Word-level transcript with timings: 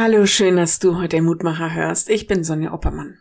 Hallo, 0.00 0.26
schön, 0.26 0.54
dass 0.54 0.78
du 0.78 0.96
heute 0.96 1.16
den 1.16 1.24
Mutmacher 1.24 1.74
hörst. 1.74 2.08
Ich 2.08 2.28
bin 2.28 2.44
Sonja 2.44 2.72
Oppermann. 2.72 3.18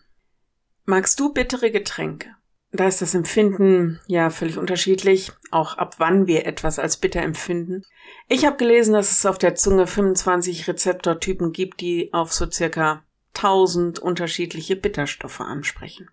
Magst 0.85 1.19
du 1.19 1.33
bittere 1.33 1.71
Getränke? 1.71 2.35
Da 2.71 2.87
ist 2.87 3.01
das 3.01 3.15
Empfinden 3.15 3.99
ja 4.05 4.29
völlig 4.29 4.59
unterschiedlich, 4.59 5.31
auch 5.49 5.75
ab 5.79 5.95
wann 5.97 6.27
wir 6.27 6.45
etwas 6.45 6.77
als 6.77 6.97
bitter 6.97 7.23
empfinden. 7.23 7.81
Ich 8.27 8.45
habe 8.45 8.57
gelesen, 8.57 8.93
dass 8.93 9.11
es 9.11 9.25
auf 9.25 9.39
der 9.39 9.55
Zunge 9.55 9.87
25 9.87 10.67
Rezeptortypen 10.67 11.51
gibt, 11.51 11.81
die 11.81 12.13
auf 12.13 12.31
so 12.31 12.47
circa 12.47 13.03
1000 13.33 13.97
unterschiedliche 13.97 14.75
Bitterstoffe 14.75 15.41
ansprechen. 15.41 16.11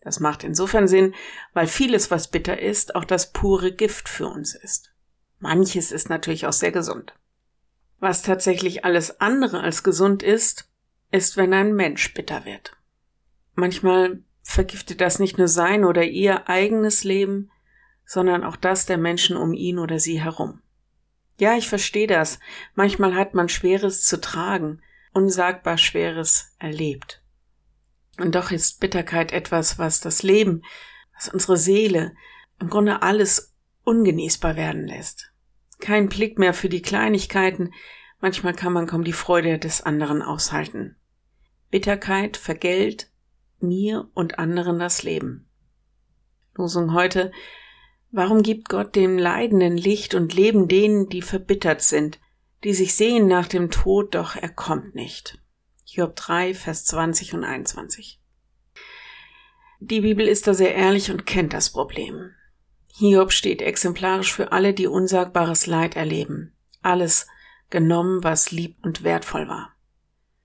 Das 0.00 0.20
macht 0.20 0.42
insofern 0.42 0.88
Sinn, 0.88 1.14
weil 1.52 1.66
vieles, 1.66 2.10
was 2.10 2.30
bitter 2.30 2.58
ist, 2.58 2.94
auch 2.94 3.04
das 3.04 3.30
pure 3.30 3.72
Gift 3.72 4.08
für 4.08 4.28
uns 4.28 4.54
ist. 4.54 4.94
Manches 5.38 5.92
ist 5.92 6.08
natürlich 6.08 6.46
auch 6.46 6.54
sehr 6.54 6.72
gesund. 6.72 7.12
Was 8.02 8.22
tatsächlich 8.22 8.84
alles 8.84 9.20
andere 9.20 9.60
als 9.60 9.84
gesund 9.84 10.24
ist, 10.24 10.68
ist, 11.12 11.36
wenn 11.36 11.54
ein 11.54 11.72
Mensch 11.72 12.12
bitter 12.14 12.44
wird. 12.44 12.76
Manchmal 13.54 14.24
vergiftet 14.42 15.00
das 15.00 15.20
nicht 15.20 15.38
nur 15.38 15.46
sein 15.46 15.84
oder 15.84 16.02
ihr 16.02 16.48
eigenes 16.48 17.04
Leben, 17.04 17.52
sondern 18.04 18.42
auch 18.42 18.56
das 18.56 18.86
der 18.86 18.98
Menschen 18.98 19.36
um 19.36 19.54
ihn 19.54 19.78
oder 19.78 20.00
sie 20.00 20.20
herum. 20.20 20.62
Ja, 21.38 21.56
ich 21.56 21.68
verstehe 21.68 22.08
das. 22.08 22.40
Manchmal 22.74 23.14
hat 23.14 23.34
man 23.34 23.48
Schweres 23.48 24.04
zu 24.04 24.20
tragen, 24.20 24.82
unsagbar 25.12 25.78
Schweres 25.78 26.56
erlebt. 26.58 27.22
Und 28.18 28.34
doch 28.34 28.50
ist 28.50 28.80
Bitterkeit 28.80 29.30
etwas, 29.30 29.78
was 29.78 30.00
das 30.00 30.24
Leben, 30.24 30.62
was 31.14 31.28
unsere 31.28 31.56
Seele, 31.56 32.16
im 32.58 32.68
Grunde 32.68 33.00
alles 33.02 33.54
ungenießbar 33.84 34.56
werden 34.56 34.88
lässt. 34.88 35.32
Kein 35.82 36.08
Blick 36.08 36.38
mehr 36.38 36.54
für 36.54 36.68
die 36.68 36.80
Kleinigkeiten, 36.80 37.72
manchmal 38.22 38.54
kann 38.54 38.72
man 38.72 38.86
kaum 38.86 39.04
die 39.04 39.12
Freude 39.12 39.58
des 39.58 39.82
anderen 39.82 40.22
aushalten. 40.22 40.96
Bitterkeit 41.70 42.38
vergällt 42.38 43.10
mir 43.60 44.08
und 44.14 44.38
anderen 44.38 44.78
das 44.78 45.02
Leben. 45.02 45.50
Losung 46.54 46.94
heute 46.94 47.30
Warum 48.14 48.42
gibt 48.42 48.68
Gott 48.68 48.94
dem 48.94 49.16
Leidenden 49.16 49.78
Licht 49.78 50.14
und 50.14 50.34
Leben 50.34 50.68
denen, 50.68 51.08
die 51.08 51.22
verbittert 51.22 51.80
sind, 51.80 52.20
die 52.62 52.74
sich 52.74 52.94
sehen 52.94 53.26
nach 53.26 53.48
dem 53.48 53.70
Tod, 53.70 54.14
doch 54.14 54.36
er 54.36 54.50
kommt 54.50 54.94
nicht? 54.94 55.38
Hiob 55.86 56.14
3, 56.16 56.52
Vers 56.52 56.84
20 56.84 57.32
und 57.32 57.44
21. 57.44 58.20
Die 59.80 60.02
Bibel 60.02 60.28
ist 60.28 60.46
da 60.46 60.52
sehr 60.52 60.74
ehrlich 60.74 61.10
und 61.10 61.24
kennt 61.24 61.54
das 61.54 61.70
Problem. 61.70 62.32
Hiob 62.98 63.32
steht 63.32 63.62
exemplarisch 63.62 64.32
für 64.32 64.52
alle, 64.52 64.74
die 64.74 64.86
unsagbares 64.86 65.66
Leid 65.66 65.96
erleben. 65.96 66.52
Alles 66.82 67.26
genommen, 67.72 68.22
was 68.22 68.52
lieb 68.52 68.76
und 68.82 69.02
wertvoll 69.02 69.48
war. 69.48 69.74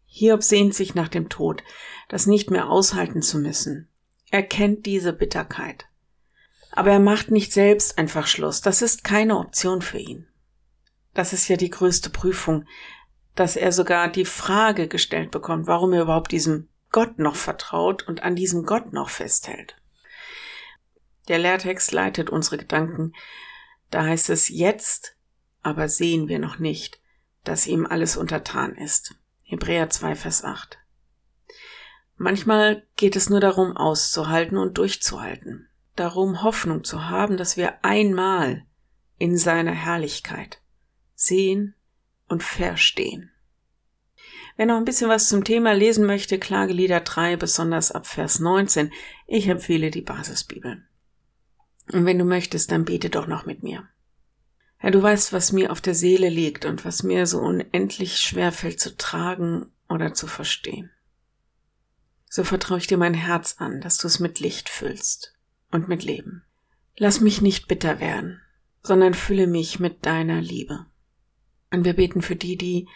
Hiob 0.08 0.42
sehnt 0.42 0.74
sich 0.74 0.96
nach 0.96 1.10
dem 1.10 1.30
Tod, 1.30 1.64
das 2.08 2.26
nicht 2.26 2.50
mehr 2.50 2.70
aushalten 2.70 3.22
zu 3.22 3.38
müssen. 3.38 3.88
Er 4.32 4.42
kennt 4.42 4.88
diese 4.88 5.14
Bitterkeit. 5.14 5.86
Aber 6.72 6.92
er 6.92 7.00
macht 7.00 7.30
nicht 7.30 7.54
selbst 7.54 7.98
einfach 7.98 8.26
Schluss. 8.26 8.62
Das 8.62 8.82
ist 8.82 9.04
keine 9.04 9.38
Option 9.38 9.82
für 9.82 10.00
ihn. 10.00 10.28
Das 11.14 11.34
ist 11.34 11.48
ja 11.48 11.58
die 11.58 11.70
größte 11.70 12.10
Prüfung, 12.10 12.66
dass 13.36 13.56
er 13.56 13.72
sogar 13.72 14.08
die 14.08 14.26
Frage 14.26 14.88
gestellt 14.88 15.32
bekommt, 15.32 15.68
warum 15.68 15.94
er 15.94 16.04
überhaupt 16.04 16.32
diesem 16.32 16.70
Gott 16.92 17.20
noch 17.20 17.36
vertraut 17.36 18.08
und 18.08 18.24
an 18.24 18.36
diesem 18.36 18.66
Gott 18.66 18.94
noch 18.94 19.10
festhält. 19.10 19.76
Der 21.28 21.38
Lehrtext 21.38 21.92
leitet 21.92 22.30
unsere 22.30 22.58
Gedanken. 22.58 23.14
Da 23.92 24.04
heißt 24.06 24.30
es 24.30 24.50
jetzt, 24.50 25.16
aber 25.62 25.90
sehen 25.90 26.28
wir 26.28 26.40
noch 26.40 26.60
nicht, 26.60 27.00
dass 27.48 27.68
ihm 27.68 27.86
alles 27.86 28.18
untertan 28.18 28.76
ist. 28.76 29.16
Hebräer 29.44 29.90
2, 29.90 30.16
Vers 30.16 30.44
8. 30.44 30.78
Manchmal 32.18 32.84
geht 32.96 33.16
es 33.16 33.30
nur 33.30 33.40
darum, 33.40 33.78
auszuhalten 33.78 34.58
und 34.58 34.78
durchzuhalten 34.78 35.68
darum, 36.00 36.44
Hoffnung 36.44 36.84
zu 36.84 37.10
haben, 37.10 37.38
dass 37.38 37.58
wir 37.58 37.84
einmal 37.84 38.66
in 39.18 39.38
seiner 39.38 39.72
Herrlichkeit 39.72 40.62
sehen 41.16 41.76
und 42.28 42.44
verstehen. 42.44 43.32
Wer 44.56 44.68
noch 44.68 44.78
ein 44.78 44.86
bisschen 44.86 45.10
was 45.10 45.30
zum 45.30 45.44
Thema 45.44 45.74
lesen 45.74 46.06
möchte, 46.06 46.40
Klagelieder 46.40 47.00
3, 47.00 47.36
besonders 47.36 47.92
ab 47.92 48.08
Vers 48.08 48.40
19, 48.40 48.92
ich 49.28 49.48
empfehle 49.48 49.92
die 49.92 50.02
Basisbibel. 50.02 50.84
Und 51.92 52.06
wenn 52.06 52.18
du 52.18 52.26
möchtest, 52.26 52.72
dann 52.72 52.86
bete 52.86 53.10
doch 53.10 53.28
noch 53.28 53.46
mit 53.46 53.64
mir. 53.64 53.88
Herr, 54.78 54.92
du 54.92 55.02
weißt, 55.02 55.34
was 55.34 55.52
mir 55.52 55.72
auf 55.72 55.82
der 55.82 55.96
Seele 55.96 56.30
liegt 56.30 56.66
und 56.66 56.86
was 56.86 57.04
mir 57.04 57.26
so 57.26 57.40
unendlich 57.40 58.18
schwer 58.18 58.52
fällt 58.52 58.80
zu 58.80 58.96
tragen 58.96 59.72
oder 59.90 60.14
zu 60.14 60.28
verstehen. 60.28 60.92
So 62.30 62.44
vertraue 62.44 62.78
ich 62.78 62.88
dir 62.88 62.98
mein 62.98 63.14
Herz 63.14 63.56
an, 63.58 63.82
dass 63.82 63.98
du 63.98 64.08
es 64.08 64.20
mit 64.20 64.40
Licht 64.40 64.70
füllst 64.70 65.34
und 65.72 65.88
mit 65.88 66.04
Leben. 66.04 66.44
Lass 66.96 67.22
mich 67.22 67.42
nicht 67.42 67.68
bitter 67.68 68.00
werden, 68.00 68.42
sondern 68.84 69.14
fülle 69.14 69.48
mich 69.48 69.80
mit 69.80 70.06
deiner 70.06 70.42
Liebe. 70.42 70.86
Und 71.72 71.84
wir 71.84 71.94
beten 71.94 72.22
für 72.22 72.36
die, 72.36 72.58
die 72.58 72.88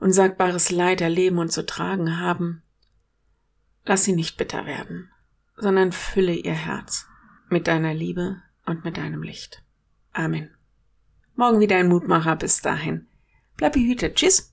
unsagbares 0.00 0.70
Leid 0.70 1.00
erleben 1.00 1.38
und 1.38 1.52
zu 1.52 1.64
tragen 1.64 2.18
haben. 2.18 2.62
Lass 3.84 4.04
sie 4.04 4.14
nicht 4.14 4.36
bitter 4.36 4.66
werden, 4.66 5.10
sondern 5.56 5.92
fülle 5.92 6.34
ihr 6.34 6.52
Herz 6.54 7.06
mit 7.48 7.66
deiner 7.68 7.94
Liebe 7.94 8.42
und 8.66 8.84
mit 8.84 8.96
deinem 8.96 9.22
Licht. 9.22 9.62
Amen. 10.12 10.57
Morgen 11.38 11.60
wieder 11.60 11.76
ein 11.76 11.86
Mutmacher. 11.86 12.34
Bis 12.34 12.62
dahin. 12.62 13.06
Bleib 13.56 13.74
behütet. 13.74 14.16
Tschüss. 14.16 14.52